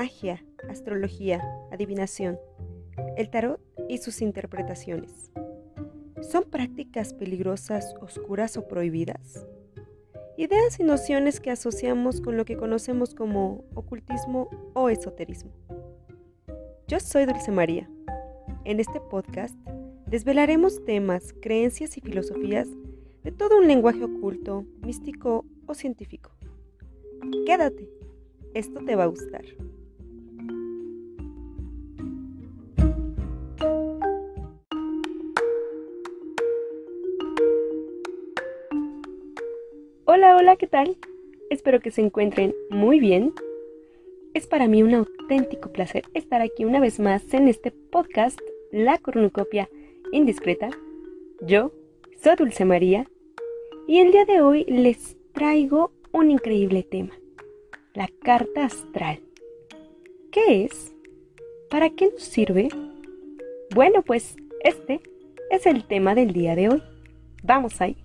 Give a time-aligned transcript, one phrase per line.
[0.00, 2.38] magia, astrología, adivinación,
[3.18, 5.30] el tarot y sus interpretaciones.
[6.22, 9.46] ¿Son prácticas peligrosas, oscuras o prohibidas?
[10.38, 15.52] Ideas y nociones que asociamos con lo que conocemos como ocultismo o esoterismo.
[16.88, 17.86] Yo soy Dulce María.
[18.64, 19.54] En este podcast
[20.06, 22.68] desvelaremos temas, creencias y filosofías
[23.22, 26.30] de todo un lenguaje oculto, místico o científico.
[27.44, 27.86] Quédate,
[28.54, 29.44] esto te va a gustar.
[40.32, 40.96] Hola, ¿qué tal?
[41.50, 43.34] Espero que se encuentren muy bien.
[44.32, 48.38] Es para mí un auténtico placer estar aquí una vez más en este podcast,
[48.70, 49.68] La Cornucopia
[50.12, 50.70] Indiscreta.
[51.40, 51.72] Yo
[52.22, 53.08] soy Dulce María
[53.88, 57.12] y el día de hoy les traigo un increíble tema,
[57.94, 59.20] la carta astral.
[60.30, 60.94] ¿Qué es?
[61.70, 62.68] ¿Para qué nos sirve?
[63.74, 65.00] Bueno, pues este
[65.50, 66.82] es el tema del día de hoy.
[67.42, 67.96] Vamos ahí.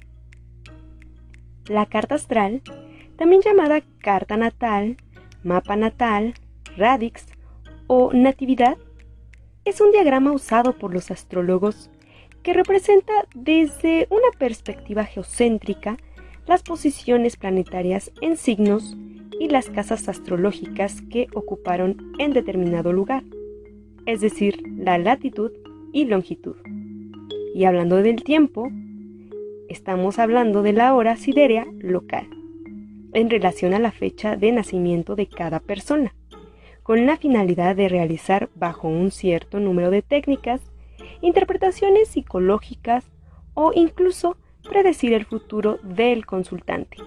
[1.67, 2.61] La carta astral,
[3.17, 4.97] también llamada carta natal,
[5.43, 6.35] mapa natal,
[6.77, 7.25] radix
[7.87, 8.77] o natividad,
[9.63, 11.89] es un diagrama usado por los astrólogos
[12.43, 15.97] que representa desde una perspectiva geocéntrica
[16.45, 18.95] las posiciones planetarias en signos
[19.39, 23.23] y las casas astrológicas que ocuparon en determinado lugar,
[24.05, 25.51] es decir, la latitud
[25.91, 26.55] y longitud.
[27.55, 28.69] Y hablando del tiempo,
[29.67, 32.27] Estamos hablando de la hora siderea local,
[33.13, 36.13] en relación a la fecha de nacimiento de cada persona,
[36.83, 40.61] con la finalidad de realizar bajo un cierto número de técnicas,
[41.21, 43.05] interpretaciones psicológicas
[43.55, 44.37] o incluso
[44.69, 46.97] predecir el futuro del consultante.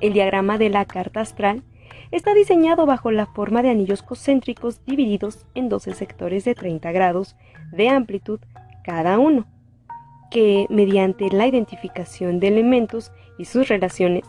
[0.00, 1.62] El diagrama de la carta astral
[2.10, 7.34] está diseñado bajo la forma de anillos concéntricos divididos en 12 sectores de 30 grados
[7.72, 8.40] de amplitud
[8.84, 9.46] cada uno,
[10.34, 14.24] que, mediante la identificación de elementos y sus relaciones,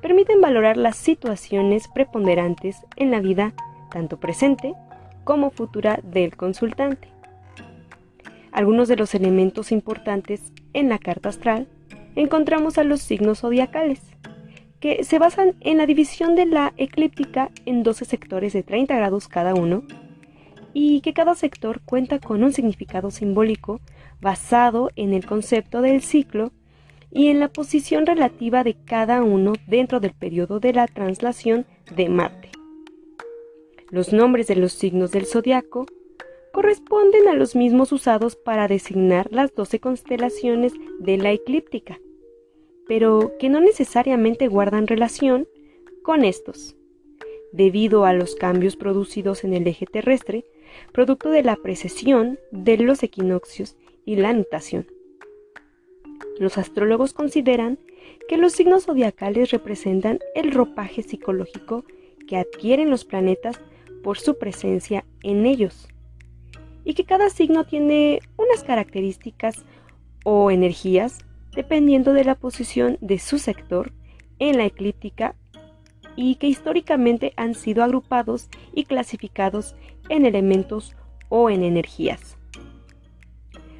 [0.00, 3.52] permiten valorar las situaciones preponderantes en la vida
[3.90, 4.72] tanto presente
[5.24, 7.10] como futura del consultante.
[8.50, 11.68] Algunos de los elementos importantes en la carta astral
[12.14, 14.00] encontramos a los signos zodiacales,
[14.80, 19.28] que se basan en la división de la eclíptica en 12 sectores de 30 grados
[19.28, 19.82] cada uno,
[20.72, 23.82] y que cada sector cuenta con un significado simbólico
[24.20, 26.52] basado en el concepto del ciclo
[27.10, 32.08] y en la posición relativa de cada uno dentro del periodo de la traslación de
[32.08, 32.50] Marte.
[33.90, 35.86] Los nombres de los signos del zodiaco
[36.52, 42.00] corresponden a los mismos usados para designar las doce constelaciones de la eclíptica,
[42.88, 45.46] pero que no necesariamente guardan relación
[46.02, 46.76] con estos,
[47.52, 50.44] debido a los cambios producidos en el eje terrestre,
[50.92, 54.86] producto de la precesión de los equinoccios y la nutación.
[56.38, 57.78] Los astrólogos consideran
[58.28, 61.84] que los signos zodiacales representan el ropaje psicológico
[62.26, 63.60] que adquieren los planetas
[64.02, 65.88] por su presencia en ellos,
[66.84, 69.64] y que cada signo tiene unas características
[70.24, 71.18] o energías
[71.54, 73.92] dependiendo de la posición de su sector
[74.38, 75.34] en la eclíptica
[76.14, 79.74] y que históricamente han sido agrupados y clasificados
[80.08, 80.94] en elementos
[81.28, 82.36] o en energías.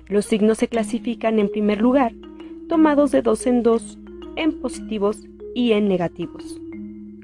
[0.08, 2.12] Los signos se clasifican en primer lugar,
[2.68, 3.98] tomados de dos en dos,
[4.36, 6.60] en positivos y en negativos.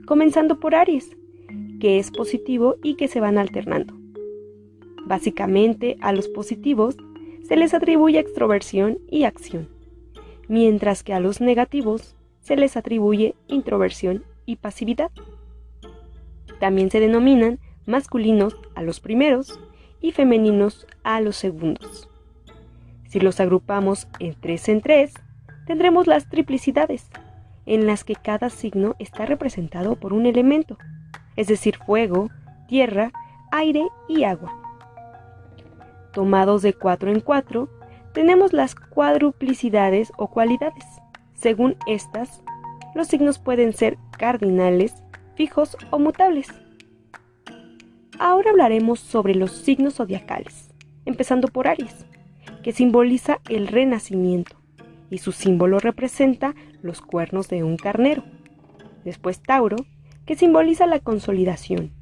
[0.05, 1.17] Comenzando por Aries,
[1.79, 3.95] que es positivo y que se van alternando.
[5.07, 6.97] Básicamente a los positivos
[7.43, 9.69] se les atribuye extroversión y acción,
[10.49, 15.13] mientras que a los negativos se les atribuye introversión y pasividad.
[16.59, 19.61] También se denominan masculinos a los primeros
[20.01, 22.09] y femeninos a los segundos.
[23.13, 25.13] Si los agrupamos en tres en tres,
[25.67, 27.11] tendremos las triplicidades,
[27.67, 30.79] en las que cada signo está representado por un elemento,
[31.37, 32.31] es decir, fuego,
[32.69, 33.13] tierra,
[33.51, 34.51] aire y agua.
[36.15, 37.69] Tomados de cuatro en cuatro,
[38.15, 40.87] tenemos las cuadruplicidades o cualidades.
[41.35, 42.43] Según estas,
[42.95, 44.95] los signos pueden ser cardinales,
[45.35, 46.49] fijos o mutables.
[48.19, 50.73] Ahora hablaremos sobre los signos zodiacales,
[51.05, 52.07] empezando por Aries
[52.63, 54.57] que simboliza el renacimiento,
[55.11, 58.25] y su símbolo representa los cuernos de un carnero.
[59.05, 59.77] Después Tauro,
[60.27, 61.93] que simboliza la consolidación,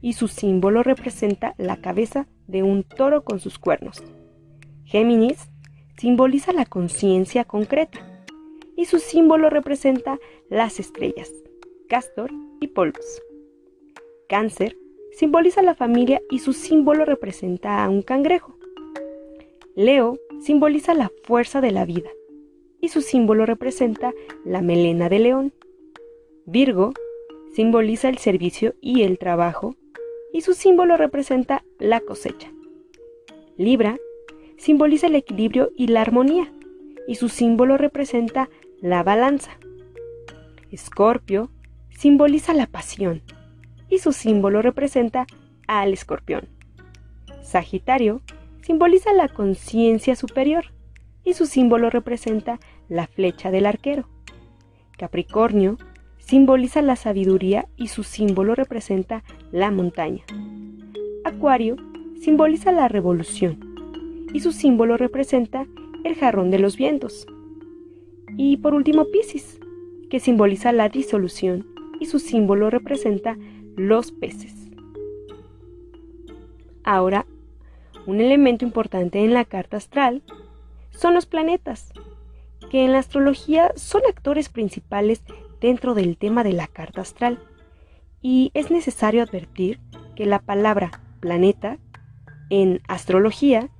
[0.00, 4.02] y su símbolo representa la cabeza de un toro con sus cuernos.
[4.84, 5.48] Géminis
[5.96, 8.00] simboliza la conciencia concreta,
[8.76, 10.18] y su símbolo representa
[10.50, 11.30] las estrellas,
[11.88, 12.30] Castor
[12.60, 13.22] y Polvos.
[14.28, 14.76] Cáncer
[15.12, 18.58] simboliza la familia y su símbolo representa a un cangrejo.
[19.76, 22.10] Leo simboliza la fuerza de la vida
[22.80, 24.12] y su símbolo representa
[24.44, 25.52] la melena de león.
[26.46, 26.92] Virgo
[27.52, 29.74] simboliza el servicio y el trabajo
[30.32, 32.52] y su símbolo representa la cosecha.
[33.56, 33.98] Libra
[34.58, 36.52] simboliza el equilibrio y la armonía
[37.08, 38.50] y su símbolo representa
[38.80, 39.58] la balanza.
[40.70, 41.50] Escorpio
[41.90, 43.22] simboliza la pasión
[43.88, 45.26] y su símbolo representa
[45.66, 46.48] al escorpión.
[47.42, 48.22] Sagitario
[48.64, 50.64] simboliza la conciencia superior
[51.22, 52.58] y su símbolo representa
[52.88, 54.08] la flecha del arquero.
[54.96, 55.76] Capricornio
[56.18, 59.22] simboliza la sabiduría y su símbolo representa
[59.52, 60.24] la montaña.
[61.24, 61.76] Acuario
[62.18, 63.58] simboliza la revolución
[64.32, 65.66] y su símbolo representa
[66.02, 67.26] el jarrón de los vientos.
[68.38, 69.60] Y por último Piscis,
[70.08, 71.66] que simboliza la disolución
[72.00, 73.36] y su símbolo representa
[73.76, 74.54] los peces.
[76.82, 77.26] Ahora,
[78.06, 80.22] un elemento importante en la carta astral
[80.90, 81.92] son los planetas,
[82.70, 85.22] que en la astrología son actores principales
[85.60, 87.38] dentro del tema de la carta astral.
[88.20, 89.80] Y es necesario advertir
[90.14, 91.78] que la palabra planeta
[92.50, 93.70] en astrología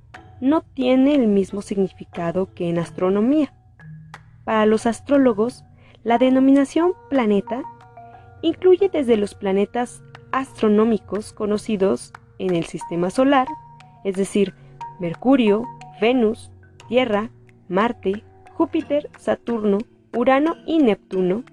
[0.41, 3.53] no tiene el mismo significado que en astronomía.
[4.43, 5.63] Para los astrólogos,
[6.03, 7.63] la denominación planeta
[8.41, 13.47] incluye desde los planetas astronómicos conocidos en el sistema solar,
[14.05, 14.53] es decir,
[14.99, 15.65] Mercurio,
[15.99, 16.51] Venus,
[16.87, 17.31] Tierra,
[17.67, 18.23] Marte,
[18.53, 19.79] Júpiter, Saturno,
[20.15, 21.43] Urano y Neptuno,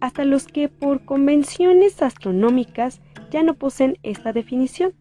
[0.00, 4.94] hasta los que por convenciones astronómicas ya no poseen esta definición.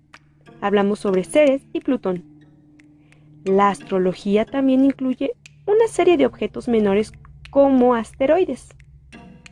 [0.59, 2.23] Hablamos sobre Ceres y Plutón.
[3.45, 5.33] La astrología también incluye
[5.65, 7.13] una serie de objetos menores
[7.51, 8.69] como asteroides,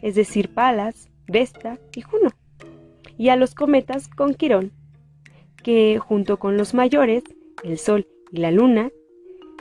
[0.02, 2.30] es decir, Palas, Vesta y Juno,
[3.18, 4.72] y a los cometas con Quirón,
[5.64, 7.24] que junto con los mayores,
[7.64, 8.92] el Sol y la Luna,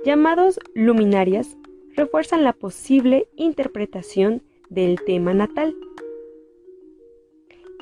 [0.04, 1.56] llamados luminarias,
[1.96, 5.74] refuerzan la posible interpretación del tema natal.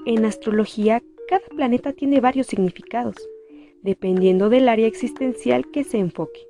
[0.07, 3.17] En astrología, cada planeta tiene varios significados
[3.83, 6.41] dependiendo del área existencial que se enfoque.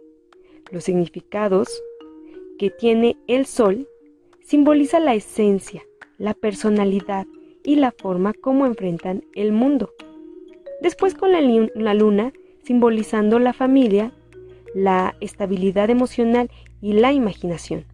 [0.70, 1.82] Los significados
[2.58, 3.88] que tiene el Sol
[4.40, 5.82] simboliza la esencia,
[6.18, 7.26] la personalidad
[7.62, 9.92] y la forma como enfrentan el mundo.
[10.80, 12.32] Después con la, Luna
[12.62, 14.12] simbolizando la familia,
[14.74, 17.84] la estabilidad emocional y la imaginación.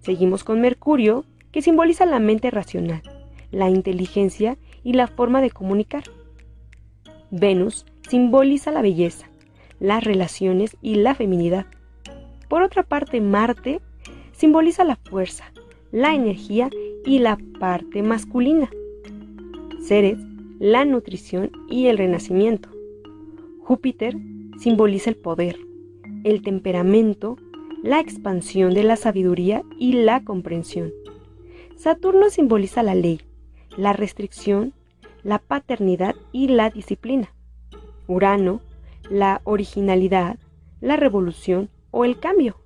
[0.00, 3.02] Seguimos con Mercurio, que simboliza la mente racional,
[3.50, 6.04] la inteligencia y la forma de comunicar.
[7.30, 9.28] Venus simboliza la belleza,
[9.78, 11.66] las relaciones y la feminidad.
[12.48, 13.80] Por otra parte, Marte
[14.32, 15.52] simboliza la fuerza,
[15.92, 16.70] la energía
[17.04, 18.70] y la parte masculina.
[19.86, 20.18] Ceres,
[20.58, 22.68] la nutrición y el renacimiento.
[23.60, 24.16] Júpiter
[24.58, 25.58] simboliza el poder,
[26.24, 27.36] el temperamento,
[27.82, 30.92] la expansión de la sabiduría y la comprensión.
[31.76, 33.20] Saturno simboliza la ley,
[33.76, 34.72] la restricción,
[35.22, 37.34] la paternidad y la disciplina.
[38.06, 38.60] Urano,
[39.10, 40.38] la originalidad,
[40.80, 42.56] la revolución o el cambio.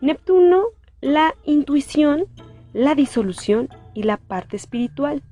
[0.00, 0.64] Neptuno,
[1.00, 2.26] la intuición,
[2.72, 5.22] la disolución y la parte espiritual.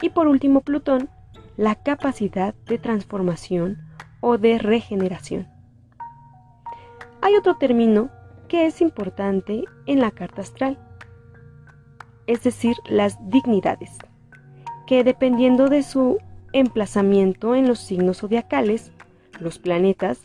[0.00, 1.08] Y por último Plutón,
[1.56, 3.78] la capacidad de transformación
[4.20, 5.48] o de regeneración.
[7.20, 8.10] Hay otro término
[8.48, 10.78] que es importante en la carta astral,
[12.26, 13.98] es decir, las dignidades,
[14.86, 16.18] que dependiendo de su
[16.52, 18.92] emplazamiento en los signos zodiacales,
[19.40, 20.20] los planetas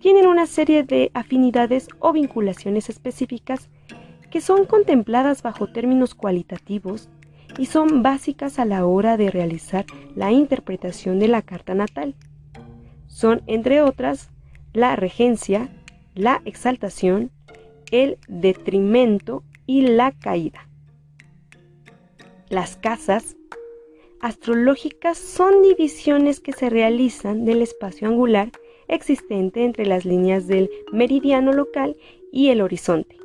[0.00, 3.68] tienen una serie de afinidades o vinculaciones específicas
[4.30, 7.08] que son contempladas bajo términos cualitativos
[7.58, 9.84] y son básicas a la hora de realizar
[10.14, 12.14] la interpretación de la carta natal.
[13.08, 14.30] Son, entre otras,
[14.72, 15.68] la regencia,
[16.14, 17.32] la exaltación,
[17.90, 20.68] el detrimento y la caída.
[22.48, 23.36] Las casas
[24.20, 28.50] astrológicas son divisiones que se realizan del espacio angular
[28.88, 31.96] existente entre las líneas del meridiano local
[32.32, 33.16] y el horizonte,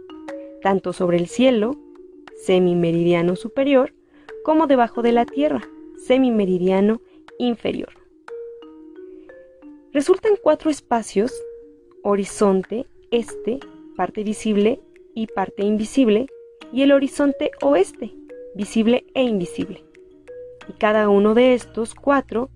[0.61, 1.77] tanto sobre el cielo,
[2.43, 3.93] semimeridiano superior,
[4.43, 5.62] como debajo de la Tierra,
[5.97, 7.01] semimeridiano
[7.39, 7.93] inferior.
[9.91, 11.33] Resultan cuatro espacios,
[12.03, 13.59] horizonte, este,
[13.95, 14.81] parte visible
[15.13, 16.27] y parte invisible,
[16.71, 18.13] y el horizonte oeste,
[18.55, 19.83] visible e invisible
[20.67, 22.50] y cada uno de estos cuatro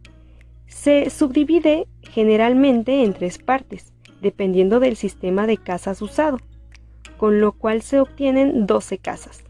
[0.67, 6.39] se subdivide generalmente en tres partes, dependiendo del sistema de casas usado,
[7.17, 9.43] con lo cual se obtienen 12 casas.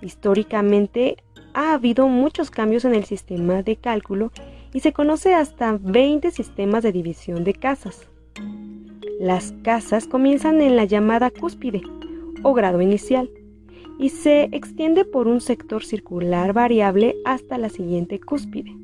[0.00, 1.16] Históricamente
[1.54, 4.32] ha habido muchos cambios en el sistema de cálculo
[4.72, 8.08] y se conoce hasta 20 sistemas de división de casas.
[9.18, 11.82] Las casas comienzan en la llamada cúspide
[12.42, 13.30] o grado inicial
[13.98, 18.76] y se extiende por un sector circular variable hasta la siguiente cúspide.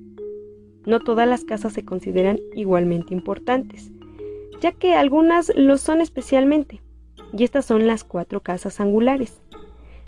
[0.87, 3.92] No todas las casas se consideran igualmente importantes,
[4.61, 6.83] ya que algunas lo son especialmente,
[7.33, 9.40] y estas son las cuatro casas angulares,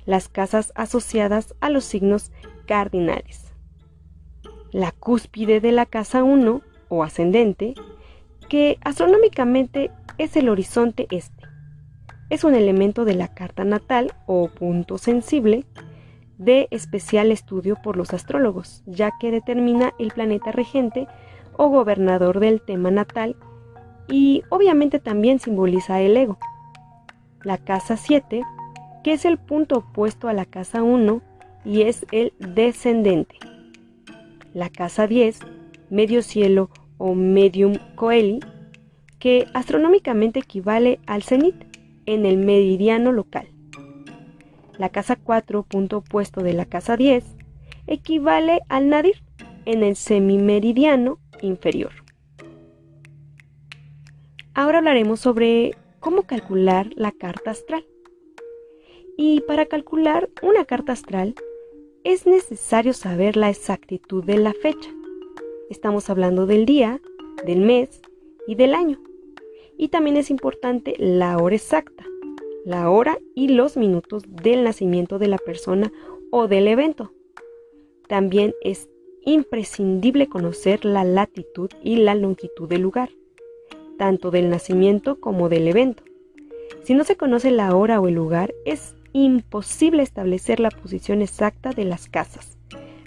[0.06, 2.32] las casas asociadas a los signos
[2.66, 3.52] cardinales.
[4.72, 7.74] La cúspide de la casa 1 o ascendente,
[8.48, 11.44] que astronómicamente es el horizonte este.
[12.30, 15.64] Es un elemento de la carta natal o punto sensible
[16.38, 21.06] de especial estudio por los astrólogos, ya que determina el planeta regente
[21.56, 23.36] o gobernador del tema natal
[24.08, 26.38] y obviamente también simboliza el ego.
[27.42, 28.42] La casa 7,
[29.06, 31.22] que es el punto opuesto a la casa 1
[31.64, 33.36] y es el descendente.
[34.52, 35.38] La casa 10,
[35.90, 38.40] medio cielo o medium coeli,
[39.20, 41.54] que astronómicamente equivale al cenit
[42.06, 43.46] en el meridiano local.
[44.76, 47.24] La casa 4, punto opuesto de la casa 10,
[47.86, 49.22] equivale al nadir
[49.66, 51.92] en el semimeridiano inferior.
[54.52, 57.84] Ahora hablaremos sobre cómo calcular la carta astral.
[59.16, 61.34] Y para calcular una carta astral
[62.04, 64.90] es necesario saber la exactitud de la fecha.
[65.70, 67.00] Estamos hablando del día,
[67.46, 68.02] del mes
[68.46, 69.00] y del año.
[69.78, 72.04] Y también es importante la hora exacta,
[72.66, 75.90] la hora y los minutos del nacimiento de la persona
[76.30, 77.12] o del evento.
[78.08, 78.88] También es
[79.24, 83.10] imprescindible conocer la latitud y la longitud del lugar,
[83.96, 86.04] tanto del nacimiento como del evento.
[86.84, 88.94] Si no se conoce la hora o el lugar, es
[89.24, 92.58] imposible establecer la posición exacta de las casas,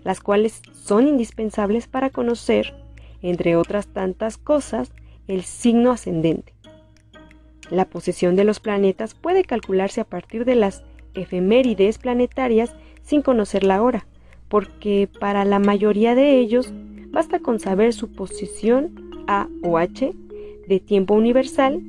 [0.03, 2.73] las cuales son indispensables para conocer,
[3.21, 4.91] entre otras tantas cosas,
[5.27, 6.53] el signo ascendente.
[7.69, 12.73] La posición de los planetas puede calcularse a partir de las efemérides planetarias
[13.03, 14.07] sin conocer la hora,
[14.47, 16.73] porque para la mayoría de ellos
[17.11, 20.11] basta con saber su posición A o H
[20.67, 21.83] de tiempo universal,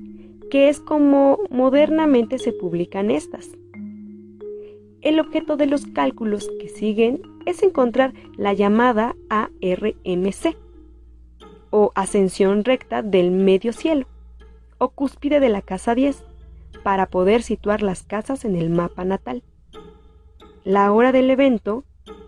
[0.50, 3.48] que es como modernamente se publican estas.
[5.02, 10.56] El objeto de los cálculos que siguen es encontrar la llamada ARMC
[11.70, 14.06] o ascensión recta del medio cielo
[14.76, 16.22] o cúspide de la casa 10
[16.82, 19.42] para poder situar las casas en el mapa natal.
[20.64, 21.84] La hora del evento,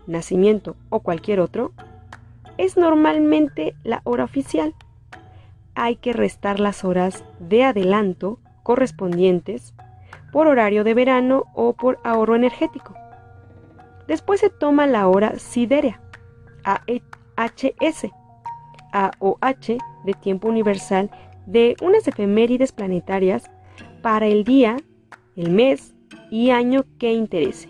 [0.07, 1.73] nacimiento o cualquier otro,
[2.57, 4.73] es normalmente la hora oficial.
[5.75, 9.73] Hay que restar las horas de adelanto correspondientes
[10.33, 12.95] por horario de verano o por ahorro energético.
[14.07, 16.01] Después se toma la hora siderea,
[16.65, 18.07] AHS,
[18.91, 21.11] AOH de tiempo universal
[21.45, 23.49] de unas efemérides planetarias
[24.01, 24.77] para el día,
[25.35, 25.93] el mes
[26.31, 27.69] y año que interese.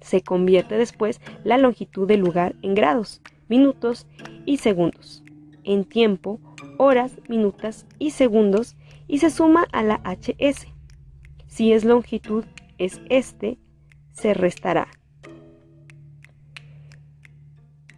[0.00, 4.08] Se convierte después la longitud del lugar en grados, minutos
[4.46, 5.22] y segundos,
[5.62, 6.40] en tiempo,
[6.76, 10.73] horas, minutos y segundos y se suma a la HS.
[11.54, 12.44] Si es longitud,
[12.78, 13.58] es este,
[14.10, 14.88] se restará.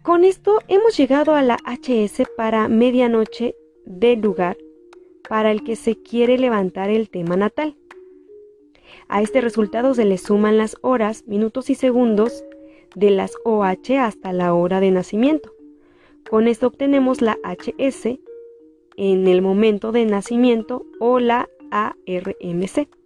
[0.03, 4.57] Con esto hemos llegado a la HS para medianoche del lugar
[5.27, 7.75] para el que se quiere levantar el tema natal.
[9.07, 12.43] A este resultado se le suman las horas, minutos y segundos
[12.93, 15.51] de las OH hasta la hora de nacimiento.
[16.29, 18.19] Con esto obtenemos la HS
[18.97, 22.96] en el momento de nacimiento o la ARMC.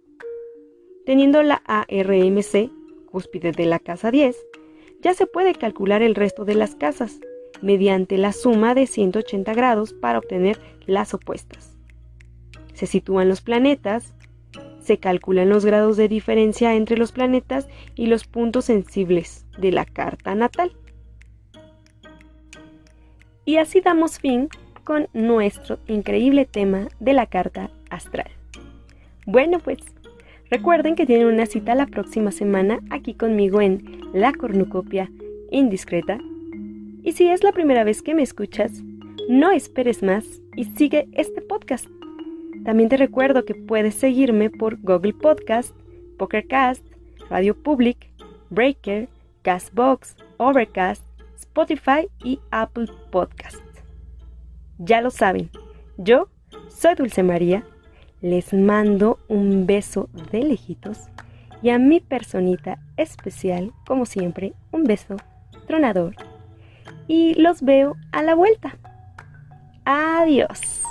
[1.04, 2.70] Teniendo la ARMC,
[3.10, 4.36] cúspide de la casa 10,
[5.00, 7.20] ya se puede calcular el resto de las casas,
[7.60, 11.76] mediante la suma de 180 grados para obtener las opuestas.
[12.74, 14.14] Se sitúan los planetas,
[14.80, 19.84] se calculan los grados de diferencia entre los planetas y los puntos sensibles de la
[19.84, 20.72] carta natal.
[23.44, 24.48] Y así damos fin
[24.84, 28.30] con nuestro increíble tema de la carta astral.
[29.26, 29.78] Bueno pues,
[30.52, 35.10] recuerden que tienen una cita la próxima semana aquí conmigo en La Cornucopia
[35.50, 36.18] Indiscreta
[37.02, 38.70] y si es la primera vez que me escuchas,
[39.30, 41.86] no esperes más y sigue este podcast.
[42.66, 45.74] También te recuerdo que puedes seguirme por Google Podcast,
[46.18, 46.84] Pokercast,
[47.30, 48.10] Radio Public,
[48.50, 49.08] Breaker,
[49.40, 51.02] Castbox, Overcast,
[51.34, 53.64] Spotify y Apple Podcast.
[54.76, 55.48] Ya lo saben,
[55.96, 56.28] yo
[56.68, 57.64] soy Dulce María,
[58.22, 60.98] les mando un beso de lejitos
[61.60, 65.16] y a mi personita especial, como siempre, un beso
[65.66, 66.14] tronador
[67.06, 68.78] y los veo a la vuelta.
[69.84, 70.82] Adiós.